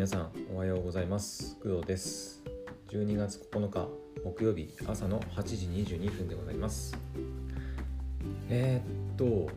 [0.00, 1.58] 皆さんおはようございます。
[1.62, 2.42] 工藤です。
[2.88, 3.86] 12月9日
[4.24, 6.96] 木曜日朝の8時22分でございます。
[8.48, 9.52] えー、っと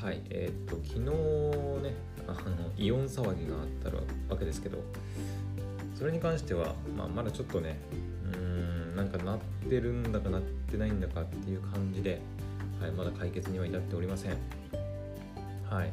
[0.00, 1.96] はいえー、っと昨日ね
[2.28, 4.78] あのイオン騒ぎがあったわけですけど
[5.96, 7.76] それに関しては、まあ、まだちょっとね
[8.32, 9.38] うーんなんかなっ
[9.68, 12.20] てるんだかなってないんだかっていう感じで、
[12.80, 14.30] はい、まだ解決には至っておりません。
[15.68, 15.90] はい。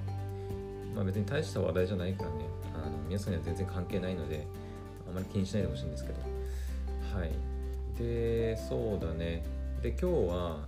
[0.94, 2.58] まあ別に大した話題じゃないからね
[3.08, 4.46] 皆さんには全然関係ないので
[5.10, 6.20] あまり気にしないでほしいんですけど。
[7.18, 7.32] はい。
[7.98, 9.44] でそうだね。
[9.82, 10.68] で今日は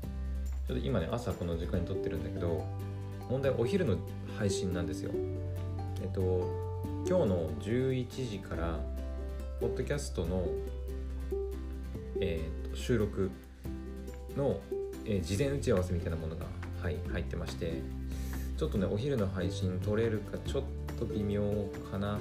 [0.67, 2.65] ちょっと今ね朝この時間に撮ってるんだけど
[3.29, 3.97] 問題お昼の
[4.37, 5.11] 配信なんですよ。
[6.01, 6.21] えっと
[7.07, 8.79] 今日の11時から
[9.59, 10.47] ポッドキャストの、
[12.21, 13.29] えー、と収録
[14.37, 14.59] の、
[15.05, 16.45] えー、事前打ち合わせみたいなものが、
[16.81, 17.98] はい、入ってまして。
[18.59, 20.63] ちょっとねお昼の配信撮れるかちょっ
[20.99, 21.41] と微妙
[21.89, 22.19] かな。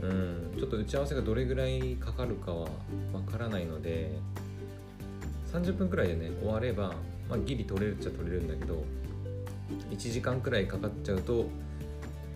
[0.00, 2.68] うんちょっと打ち合わせがどれぐらいかかるかは
[3.12, 4.12] わからないので
[5.52, 6.94] 30分くらいでね終われば、
[7.28, 8.84] まあ、ギリ取れるっちゃ取れるんだけど
[9.90, 11.46] 1時間くらいかかっちゃうと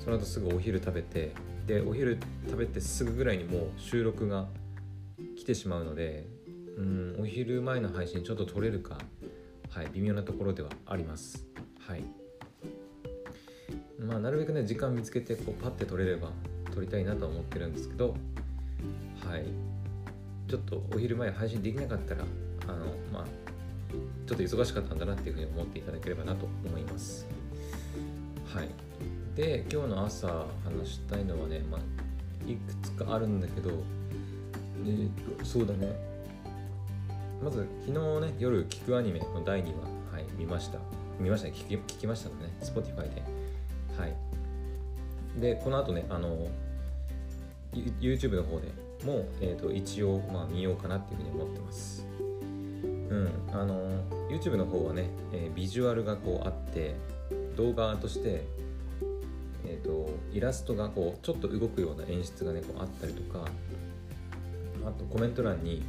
[0.02, 1.32] その後すぐお昼食べて
[1.66, 4.46] でお昼食べてすぐぐらいにもう収録が
[5.36, 6.26] 来てしまうので
[6.78, 8.96] うんお昼前の配信ちょっと取れるか
[9.68, 11.46] はい微妙なところではあります。
[11.86, 12.19] はい。
[14.10, 16.30] まあなるべくね時間見つけてこうパッて撮れれば
[16.74, 18.16] 撮りたいなとは思ってるんですけど
[19.26, 19.44] はい。
[20.48, 22.24] ちょっとお昼前配信できなかったら
[22.66, 23.24] あのまあ
[24.26, 27.24] ちょっと忙しかったんだなっていうふうに思っていただければなと思います。
[28.52, 28.68] はい。
[29.36, 30.26] で今日の朝
[30.64, 31.80] 話したいのはね、まあ、
[32.50, 33.70] いくつかあるんだけど
[34.84, 35.94] えー、っとそうだね。
[37.42, 40.78] まず昨日ね夜聞くアニメの第2話、はい、見ました。
[41.20, 41.54] 見ましたね。
[41.54, 42.34] 聞きましたね。
[42.60, 43.39] Spotify で。
[43.96, 44.14] はい。
[45.40, 46.48] でこの後ねあの
[48.00, 48.68] YouTube の方で
[49.04, 52.06] も、えーと、一応、まあ、見ようかなっていうふうに思ってます。
[52.82, 53.30] うん。
[53.52, 53.88] あの
[54.28, 56.94] YouTube の方はね、えー、ビジュアルがこうあって
[57.56, 58.44] 動画として
[59.62, 63.44] えーと、イラストがこうちょっと動くような演出がねこうあったりとか
[64.84, 65.84] あとコメント欄に、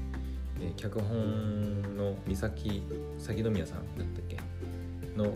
[0.59, 2.83] えー、脚本の三崎
[3.17, 4.37] 鷺宮さんだったっけ？
[5.17, 5.33] の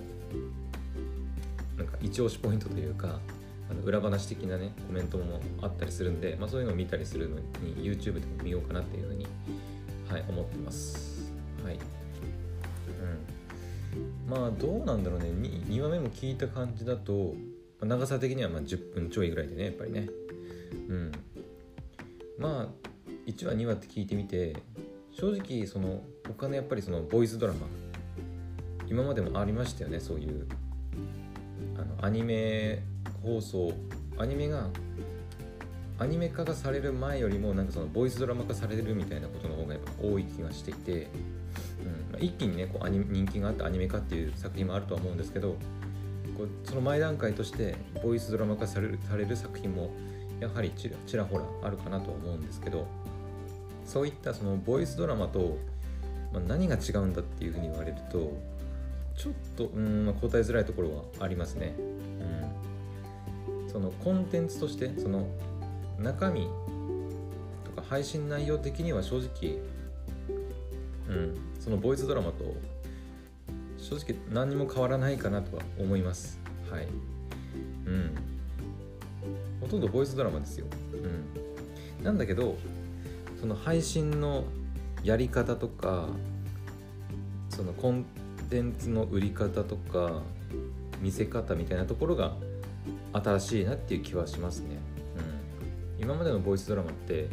[2.06, 3.20] 一押しポイントというか
[3.70, 7.46] あの裏話的なねコメントもあったりするんで、まあ、そういうのを見たりするのに
[7.78, 9.26] YouTube でも見ようかなっていうふうに、
[10.08, 11.34] はい、思ってます。
[11.64, 11.76] はい。
[11.76, 11.80] う
[14.30, 14.30] ん。
[14.30, 15.30] まあどうなんだろうね。
[15.30, 17.34] 2, 2話目も聞いた感じだと
[17.82, 20.08] 長さ的にはま10分ちょいぐらいでねやっぱりね。
[20.88, 21.12] うん。
[22.38, 22.68] まあ
[23.26, 24.56] 1話2話って聞いてみて
[25.12, 27.66] 正直その他のやっぱりそのボイスドラマ
[28.88, 30.48] 今までもありましたよねそういう
[31.86, 32.84] のアニメ
[33.24, 33.74] 放送
[34.18, 34.70] アニメが
[35.98, 41.08] アニメ化がされる前よりもなんかそのボイスドラマ化されるみたいなことの方がやっぱ多い気がしていて、うん。
[42.12, 45.56] まあ、一気にねこうアニ人気があったアニメ化っていう作品もあるとは思うんですけど
[46.38, 49.92] こうその前段階としてボイスドラマ化されるされる作品も
[50.40, 52.88] やはりちらちらほらあるかなとは思うんですけど
[53.86, 55.58] そういったそのボイスドラマと、
[56.34, 58.38] まあ、何が違うんだっていうふうに言われると
[59.18, 61.76] ちょっとうん、まあ、答えづらいところはありますね。
[63.50, 65.28] うん、そのコンテンツとしてその
[66.00, 66.48] 中身
[67.64, 69.60] とか配信内容的には正直、
[71.10, 72.56] うん、そのボイスドラマと
[73.78, 76.40] 正直何にも変わらないかなとは思います。
[76.70, 76.88] はい。
[77.86, 78.16] うん。
[79.62, 80.66] ほとんどボイスドラマですよ。
[80.94, 82.04] うん。
[82.04, 82.58] なんだけど
[83.40, 84.44] その配信の
[85.04, 86.10] やり方とか
[87.50, 90.22] そのコンテンツテンツの売り方とか
[91.02, 92.34] 見せ方みたいなところが
[93.14, 94.78] 新しいなっていう気はしますね、
[95.98, 97.28] うん、今までのボイスドラマって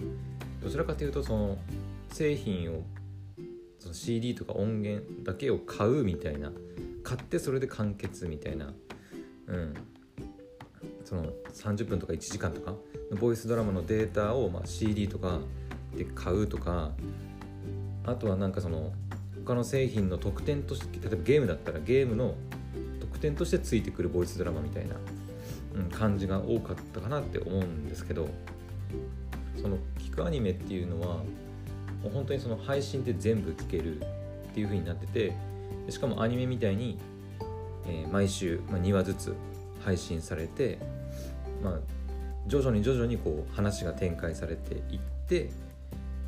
[0.63, 1.59] どちらかというとその
[2.13, 2.83] 製品を
[3.79, 6.53] その CD とか音源だけを買うみたいな
[7.03, 8.73] 買ってそれで完結みたいな
[9.49, 9.75] うん。
[11.05, 12.75] その30分とか1時間とか
[13.11, 15.41] のボイスドラマのデータをま CD とか
[15.95, 16.93] で買うとか
[18.07, 18.93] あとはなんかその
[19.45, 22.35] 他の製品の特典として例えばゲームだったらゲームの
[23.01, 24.97] 特典としてついてくるボイスドラマみたいな、
[25.75, 28.29] うん、感じが多かったかなって思うんですけど
[29.61, 31.25] その聞くアニメっていうのはも
[32.07, 35.33] う本当にその配信で全部聴けるっていう風になってて
[35.89, 36.99] しかもアニメみたいに、
[37.87, 39.35] えー、毎週、まあ、2話ずつ
[39.85, 40.79] 配信されて、
[41.63, 41.79] まあ、
[42.47, 45.51] 徐々に徐々にこう話が展開されていって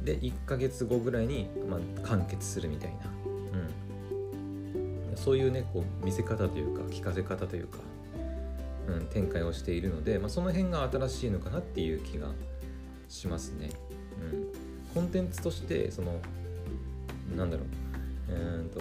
[0.05, 2.97] で1ヶ月後ぐらいに、まあ、完結するみたいな、
[5.11, 7.79] うん、そういうねこう見せ方というか聞かせ方というか、
[8.89, 12.29] うん、展開をしているので、まあ、その辺が新しいのかなっていう気が
[13.09, 13.71] しますね。
[14.21, 14.47] うん、
[14.95, 16.21] コンテンツとしてその
[17.37, 17.67] なんだろう。
[18.33, 18.81] うんと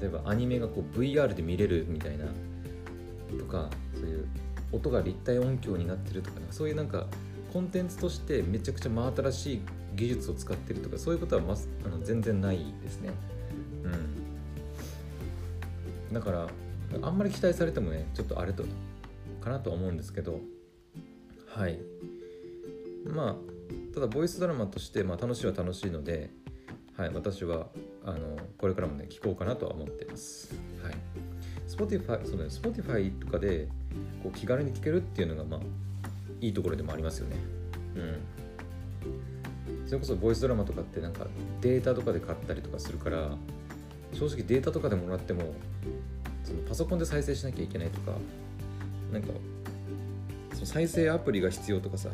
[0.00, 2.24] 例えばアニメがこう VR で見れるみたいな
[3.38, 4.26] とかそういう
[4.72, 7.06] 音が立体音響になってるとかそういうなんか
[7.52, 9.60] コンテンツとしてめちゃくちゃ真新しい
[9.96, 13.10] 技術を使ってるとかそういうことはまあの全然ないですね。
[16.08, 16.48] うん、だから
[17.02, 18.64] あんまり期待されてもねちょっとあれと
[19.40, 20.40] かなとは思うんですけど
[21.46, 21.78] はい
[23.04, 26.30] まあただボイスドラマとして、まあ、楽しいは楽しいので、
[26.96, 27.68] はい、私は
[28.04, 30.54] あのこれからもね聞こうかなとは思ってます。
[30.82, 30.94] はい、
[31.66, 33.68] Spotify, そうね、Spotify とかで
[34.22, 35.60] こう気軽に聞けるっていうのがまあ
[36.40, 37.36] いいところでもありますよね。
[37.96, 38.18] うん。
[39.86, 41.26] それこそボイスドラマとかってなんか
[41.60, 43.36] データとかで買ったりとかするから
[44.12, 45.54] 正直データとかでもらっても
[46.44, 48.12] そのパソコンで再生しなきゃいけないとか
[49.12, 49.28] なんか
[50.54, 52.08] その再生アプリが必要とかさ、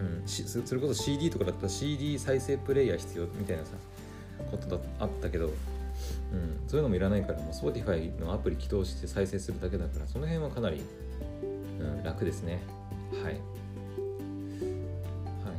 [0.00, 3.72] うん、それこそ CD とかだったら CD 再生プレイヤー必要みたいなさ
[4.50, 5.52] ことだあったけど、うん、
[6.66, 10.82] そういうのもいらないからもう Spotify のアプリ起動して再生するだけだからその辺はかなり、
[11.80, 12.60] うん、楽ですね。
[13.22, 13.40] はい、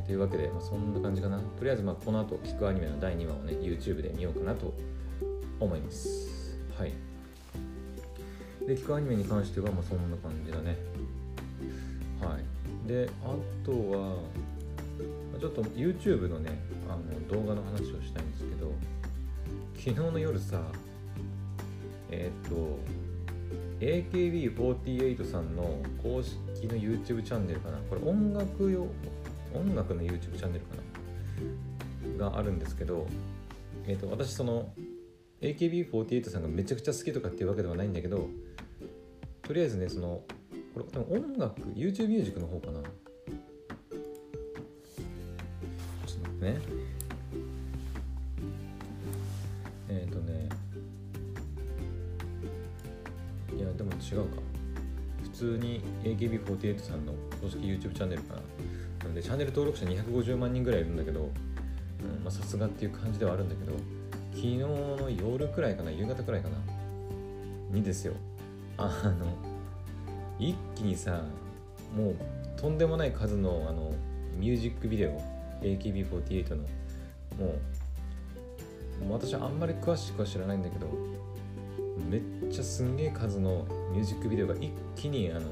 [0.06, 1.38] というわけで、まあ、そんな感じかな。
[1.38, 4.74] とりあえずまあこの後聞くアニメの第2話をね YouTube で見ようかなと
[5.58, 6.58] 思います。
[6.78, 6.92] はい。
[8.66, 10.76] で聞くアニメに関してはまあそんな感じだね。
[12.20, 12.88] はい。
[12.88, 13.34] であ
[13.64, 14.16] とは
[15.40, 16.50] ちょっと YouTube のね
[16.88, 18.72] あの動画の話をしたいんですけど
[19.74, 20.60] 昨日の夜さ
[22.10, 22.78] えっ、と
[23.80, 27.78] AKB48 さんの公式の YouTube チャンネルかな。
[27.90, 28.86] これ音楽用
[29.54, 30.74] 音楽の YouTube チャンネルか
[32.18, 32.30] な？
[32.30, 33.06] があるんですけど、
[33.86, 34.72] えーと私その
[35.40, 38.28] AKB48 さんがめちゃくちゃ好きとかっていうわけではないんだけど
[39.42, 40.22] とりあえずねその
[40.72, 42.80] これでも音楽 YouTube ミュージックの方かな？
[42.80, 42.88] ちょ
[46.18, 46.58] っと待ってね。
[49.88, 50.48] えっ、ー、とね。
[53.56, 54.42] いやでも違うか。
[55.22, 58.40] 普通に AKB48 さんの公式 YouTube チャンネルかな。
[59.14, 61.30] でチャンネル登録者250万人ぐらいいるんだけど
[62.28, 63.72] さすがっていう感じではあるんだけど
[64.32, 66.56] 昨日の夜くらいかな夕方くらいかな
[67.70, 68.14] にですよ。
[68.76, 68.88] あ
[69.18, 69.26] の
[70.38, 71.22] 一気にさ
[71.96, 72.16] もう
[72.56, 73.92] とんでもない数のあの
[74.36, 75.20] ミュージックビデオ
[75.62, 76.56] AKB48 の
[77.38, 77.54] も
[79.08, 80.88] う私あんまり詳しくは知らないんだけど
[82.10, 85.48] めっちゃすんげえ数のミュージックビデオが一気にあの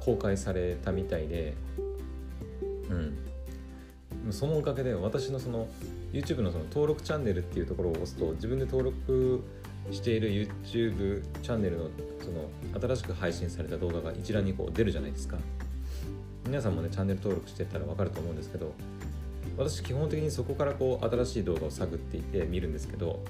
[0.00, 1.54] 公開されたみたいで
[2.92, 4.32] うん。
[4.32, 5.66] そのおかげで私のその
[6.12, 9.42] YouTube のその登録チャンネルっていうところを押すと自分で登録
[9.90, 11.90] している YouTube チャンネルの
[12.20, 12.48] その
[12.80, 15.38] 新しく配信された動画が一覧にこう出るじゃないですか。
[16.46, 18.74] 皆さんもねチャンネル登録してたら分かると思うんですけど
[19.56, 23.22] 私基本的にそこからこう新しい動画を探っていて見るんですけど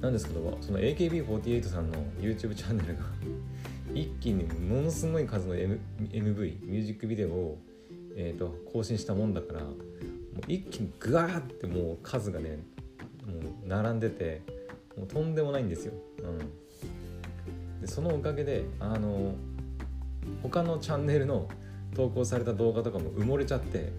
[0.00, 3.04] なんですけどその AKB48 さんの YouTube チャンネルが
[3.94, 5.80] 一気にものすごい数の、M、
[6.12, 7.58] MV ミュージックビデオを、
[8.22, 9.74] えーと、更新したもんだからもう
[10.46, 12.58] 一気にグワーってもう数がね
[13.26, 14.42] もう並んでて
[14.96, 15.94] もうとんでもないんですよ。
[16.18, 16.26] う
[17.78, 19.34] ん、でそのおかげであの
[20.42, 21.48] 他のチャンネルの
[21.94, 23.90] 投稿された動画とかも埋もれちゃって、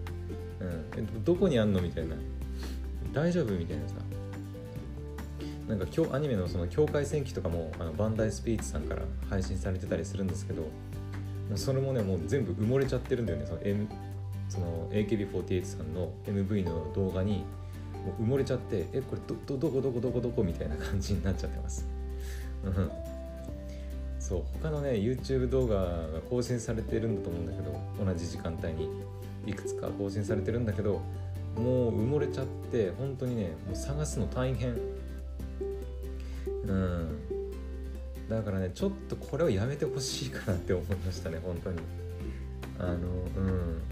[0.60, 2.16] うん、えどこにあんのみたいな。
[3.12, 3.96] 大丈夫みたいなさ。
[5.68, 10.68] なんか今日アニメのその境界戦記とかもあのバンダイスピーチさんから配信されてたりするんですけど
[11.54, 13.60] それもねもう全部埋もれちゃってるんだよねその,、
[14.52, 17.46] その AKB48 さんの MV の動画に
[18.04, 21.86] もう埋もれちゃってえこれどどどこどこどこどこみたいな感じになっちゃってます。
[24.20, 28.90] そう他のね YouTube 動画が更新されてるんだと思うんだけど同じ時間帯に。
[29.44, 31.00] いくつか更新されてるんだけど
[31.56, 34.76] もう埋もれちゃって本当にねもう探すの大変。
[36.66, 37.18] うん。
[38.28, 41.78] だからねちょっとこれをやめてほしいかなって思いましたね本当に。
[42.78, 43.82] あのうん、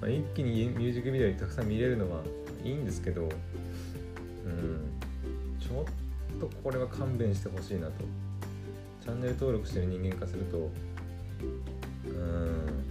[0.00, 2.22] まあ、一気にミュージックビデオにたくさん見れるのは
[2.64, 3.30] いいんですけど、うん、
[5.60, 7.92] ちょっとこれは勘弁してほしいなと。
[9.02, 10.70] チャンネル登録してる人間化すると
[12.06, 12.84] うん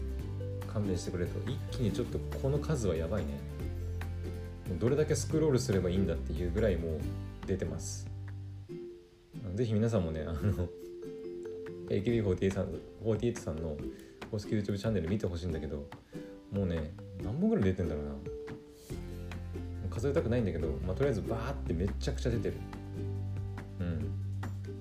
[0.71, 1.39] 勘弁してくれと。
[1.49, 3.39] 一気にちょっとこの数はやばいね。
[4.79, 6.99] どれだけスクロールすればいいんだっていうぐらいもう
[7.47, 8.07] 出てます。
[9.55, 10.39] ぜひ皆さんもねあの
[11.89, 12.67] AKB48 さん
[13.03, 13.75] 48さんの
[14.29, 15.87] 公式 YouTube チャンネル見てほしいんだけど
[16.51, 16.91] もうね
[17.23, 18.11] 何本ぐらい出てんだろうな。
[19.89, 22.53] 数えたくないんだけど、まあ、とりあえずバーってめちゃくちゃ出てる。
[23.79, 24.11] うん。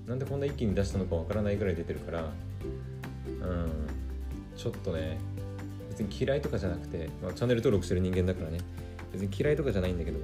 [0.07, 3.69] なんでこんな一気に出したのかわからないぐらい出てるからうん。
[4.55, 5.17] ちょっとね
[5.89, 8.59] 別に嫌いとかじゃなくて、まあ、チャンネル登録してる人間だからね。
[9.11, 10.19] 別に嫌いとかじゃないんだけど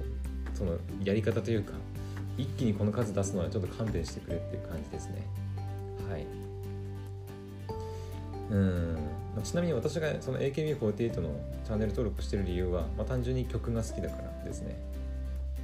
[0.54, 1.72] そのやり方というか
[2.38, 5.26] 一気にこの数出すのはちょっと勘弁してくれっていう感じですね。
[6.08, 6.26] はい。
[8.50, 8.96] うん。
[9.42, 11.30] ちなみに私がその AKB48 の
[11.64, 14.76] チャンネル登録してる理由は、まあ、単純に曲が好きだからですね。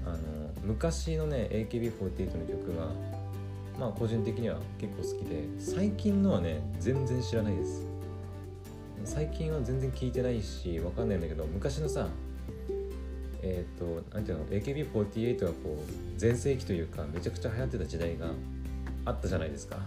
[0.04, 0.18] あの
[0.64, 2.86] 昔のね AKB48 の曲が
[3.78, 7.86] まあ個人的には結構好きで最近のはね全然知らないです。
[9.04, 12.08] 最近は全然聞いてないしわかんないんだけど昔のさ
[13.42, 18.26] えっ、ー、と何ていうの AKB48 がこう全盛期というかめちゃくちゃ流行ってた時代が
[19.04, 19.78] あったじゃないですか。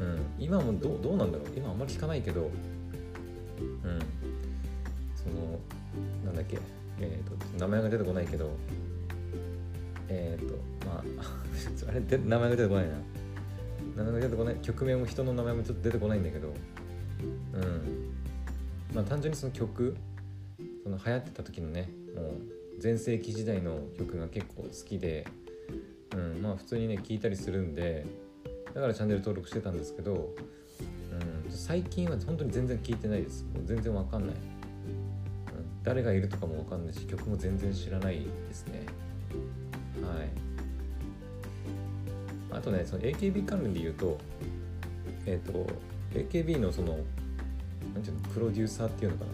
[0.00, 1.46] うん今もどうどうなんだろう。
[1.56, 2.50] 今あんまり聞かないけど
[3.60, 4.00] うん。
[5.16, 5.58] その
[6.24, 6.58] なんだっけ。
[7.00, 8.50] えっ、ー、と名前が出てこないけど
[10.08, 10.54] えっ、ー、と
[10.86, 11.04] まあ
[11.88, 12.94] あれで名前が出てこないな。
[13.96, 14.56] 名前が出てこない。
[14.56, 16.48] 曲名も人の名前もちょっと出てこないんだけど。
[16.48, 18.10] うん。
[18.94, 19.96] まあ単純にその曲
[20.82, 25.26] その流行ってた時のねもう全盛期時代の曲が結構好きで、
[26.14, 28.06] うん、まあ普通にね聴いたりするんで
[28.74, 30.30] だからチャンネル登録してたんですけど、
[31.50, 33.44] 最近は本当に全然聴いてないです。
[33.44, 34.36] もう全然わかんない、
[35.82, 38.86] 誰がいるとかもわかんないし曲も全然知らないですね。
[40.02, 40.28] はい。
[42.52, 44.18] あとねその AKB 関連で言うと
[45.26, 45.66] えっ、ー、と
[46.12, 46.98] AKB のその
[47.94, 49.30] なんていうのプロデューサーっていうのかな。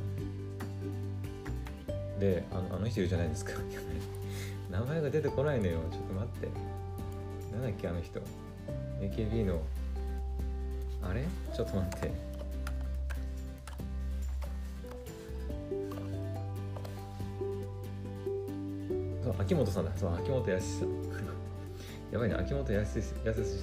[2.21, 3.53] であのあの人いるじゃないですか。
[4.71, 5.81] 名前が出てこないのよ。
[5.91, 6.49] ちょっと待って。
[7.53, 8.21] なんだっけあの人。
[9.01, 9.61] AKB の
[11.09, 11.25] あれ？
[11.55, 12.13] ちょっと待って。
[19.25, 19.93] そう秋元さんだ。
[19.97, 20.89] そう秋元康さん。
[22.13, 23.03] やばいね秋元康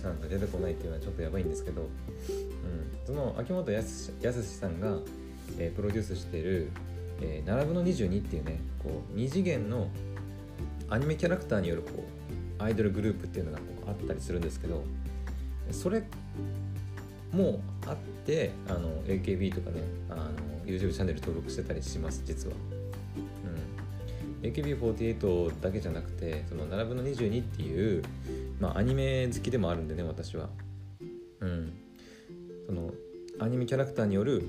[0.01, 1.87] さんが出てこないっていうのはちょっとやばいんですけど、うん、
[3.05, 4.11] その秋元康
[4.43, 4.97] さんが、
[5.57, 6.69] えー、プロデュースしてる
[7.21, 9.87] えー、並ぶの22っていうねこう2次元の
[10.89, 12.03] アニメキャラクターによるこ
[12.59, 14.83] うアイドルグループっていうのがこうあったりするんですけど
[15.71, 16.03] それ
[17.33, 20.31] もあってあの AKB とかねあの
[20.65, 22.55] YouTube チャンネル登録してたりします実は。
[24.41, 28.03] うん、AKB48 だけじゃなくてその並ぶの22っていう、
[28.59, 30.49] まあ、アニメ好きでもあるんでね私は。
[31.41, 31.73] うん、
[32.67, 32.91] その
[33.39, 34.43] アニメキャラクターによる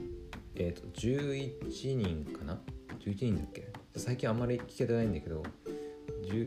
[0.54, 2.60] えっ、ー、と11人かな
[3.00, 3.72] ？11人だっけ？
[3.96, 5.42] 最近あんまり聞けてないんだけど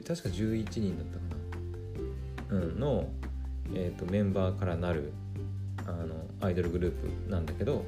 [0.06, 3.10] 確か11人だったかな、うん、の、
[3.74, 5.14] えーと、メンバーからなる
[5.88, 7.84] あのアイドルグループなんだけど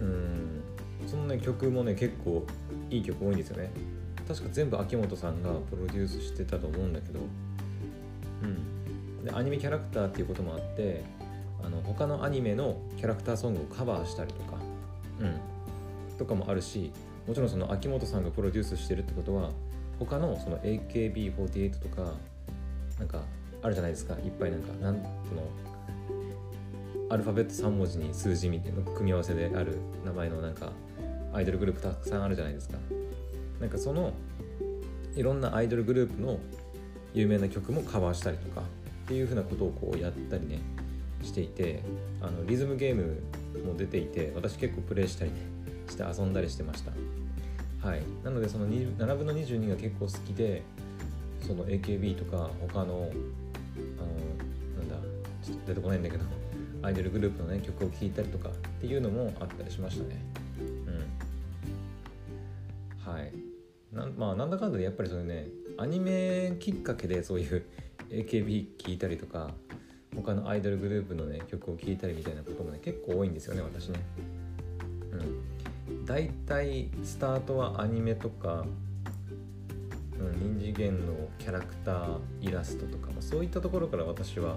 [0.00, 0.62] うん
[1.06, 2.46] そのね曲もね結構
[2.90, 3.70] いい曲多いんですよね。
[4.26, 7.20] 確か全部秋元さんがプロデュースしてたと思うんだけど
[8.42, 9.24] うん。
[9.24, 11.04] でアニメキャラクターっていうこともあって
[11.62, 14.56] あの他のアニメのキャラクターソングをカバーしたりとか、
[15.20, 16.92] うん、とかもあるし
[17.26, 19.50] もちろんその秋元さんがプロデュースしてるってことは
[19.98, 22.12] 他のその AKB48 とか
[22.98, 23.22] なんか
[23.62, 24.14] あるじゃないですか。
[24.14, 25.42] いっぱいなんかなんその。
[27.08, 30.72] アルファベット3文字に数字みたいな組み合わせである名前のなんか
[31.32, 32.78] アイドルグループたくさんあるじゃないですか。
[33.60, 34.12] なんかその
[35.14, 36.38] いろんなアイドルグループの
[37.14, 38.64] 有名な曲もカバーしたりとかっ
[39.06, 40.60] ていうふうなことをこうやったりね
[41.22, 41.82] していて
[42.20, 43.22] あのリズムゲーム
[43.64, 45.30] も出ていて私結構プレイしたり
[45.88, 46.90] して遊んだりしてました。
[47.86, 48.02] はい。
[48.24, 50.62] なのでその7分の22が結構好きで
[51.46, 53.10] その AKB とか他の
[53.98, 55.08] あのなんだ
[55.42, 56.24] ちょっと出てこないんだけど
[56.82, 60.20] アイドルグループのね曲を聴いたりとかっていうのもあったりしましたね。
[60.60, 60.62] う
[63.08, 63.12] ん。
[63.12, 63.32] はい。
[63.92, 67.64] なまあなんだかんだでやっぱりそういうねアニメきっかけでそういう
[68.10, 69.54] AKB 聴いたりとか
[70.14, 74.00] 他のアイドルグループのね曲を聴いたりみたいなこともね結構多いんですよね私ね。
[75.12, 76.04] うん。
[76.04, 78.64] 大体スタートはアニメとか、
[80.28, 84.56] うん、二次元のキャラクターイラストとかもそういったところから私は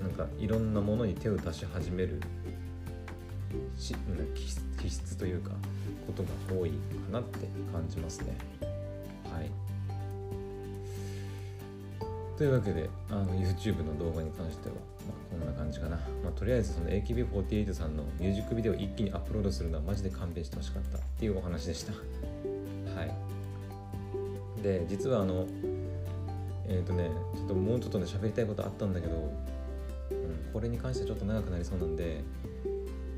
[0.00, 2.20] なんかいろんなものに手を出し始める
[3.78, 3.94] し
[4.78, 5.50] 気質というか
[6.06, 6.28] ことが
[6.60, 6.76] 多いか
[7.12, 8.36] なって感じますね。
[9.32, 9.50] はい。
[12.36, 14.74] というわけであの YouTube の動画に関しては、
[15.06, 21.92] まあ、こんな感じかな、まあ、とりあえずその AKB48 さんのミュージックビデオを一気にアップロードするのはマジで勘弁してほしかったっていうお話でした。
[21.92, 23.31] はい。
[24.62, 25.46] で実はあの
[26.66, 32.22] えっ、ー、とねちょっともうちょっとね喋りたいことあったんだけど、うん、これに関してちょっと長くなりそうなんで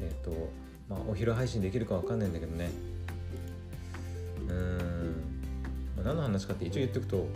[0.01, 0.51] えっ、ー、と
[0.89, 2.71] まあお昼配信できるかわかんないんだけどね。
[4.49, 5.23] うん、
[5.97, 7.27] まあ、何の話かって一応言っておくと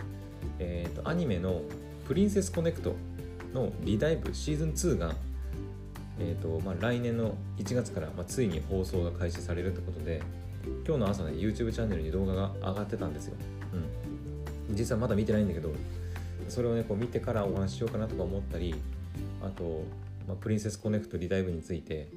[0.59, 1.61] えーと、アニメの
[2.07, 2.95] 「プリンセスコネクト」
[3.53, 5.15] のリダイブシーズン2が、
[6.19, 10.21] えーとまあ、来年の1月から、まあ、ついに放送が開始されるってことで
[10.85, 13.35] 今日の朝ね YouTube チャンネルに動画が上がってたんですよ、
[14.69, 15.73] うん、実はまだ見てないんだけど
[16.47, 18.75] それをねこう見てからお話ししようかなとか思ったり
[19.41, 19.83] あと、
[20.27, 22.09] まあ、プリンセスコネクトリダイブについて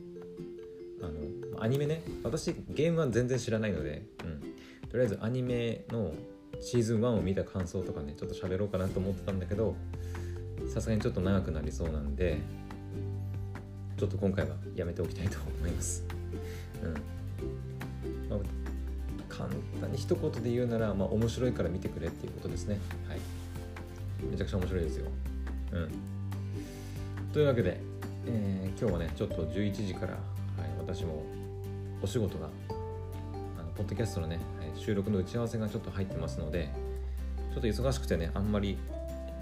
[1.03, 6.13] あのアニメね私ゲームは全然知らないので、うん、とりあえずアニメの
[6.61, 9.75] シーズン1を見た感想とかねちょっと喋ろうかなと思ってたんだけど
[10.73, 12.39] さすがにちょっと長くなりそうなんで
[13.99, 16.05] ちょっと今回はやめておきたいと思います。
[16.83, 18.43] うん、
[19.49, 22.79] 簡単に一言で言うなら、まあ、面白いから見てくれっていうことですね。
[23.09, 23.19] はい。
[24.31, 25.07] めちゃくちゃ面白いですよ。
[25.73, 25.91] うん。
[27.33, 27.81] というわけで、
[28.27, 30.21] えー、今日はね、ちょっと11時から、はい、
[30.79, 31.25] 私も
[32.03, 32.49] お仕事が、
[33.59, 36.71] あのポッドキャストのね、はい収録の打ち合わせがちょっと入ってますので、
[37.53, 38.79] ちょっと忙しくてね、あんまり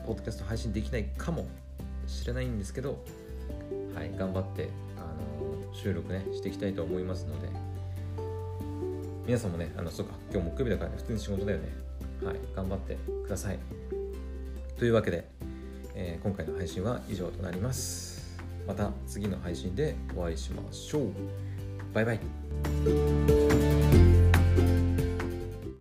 [0.07, 1.47] ポッドキャスト配信できないかも
[2.07, 3.03] しれないんですけど、
[3.95, 7.49] はい、頑張って、あの収録ねしていきたいと思いますので
[9.31, 11.69] 皆さんもねあのそうか今日木曜日だからね普通に仕事だよね。
[12.25, 13.59] はい頑張ってください。
[14.77, 15.25] というわけで、
[15.95, 18.41] えー、今回の配信は以上となります。
[18.67, 21.13] また次の配信でお会いしましょう。
[21.95, 23.40] バイバイ。